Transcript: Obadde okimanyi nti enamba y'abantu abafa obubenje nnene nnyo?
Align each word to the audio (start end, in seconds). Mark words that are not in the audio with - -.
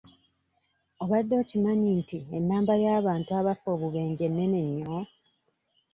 Obadde 1.03 1.33
okimanyi 1.41 1.89
nti 1.99 2.17
enamba 2.37 2.73
y'abantu 2.83 3.29
abafa 3.39 3.67
obubenje 3.75 4.25
nnene 4.29 4.59
nnyo? 4.67 4.99